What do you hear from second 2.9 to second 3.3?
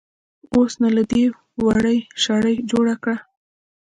کړه.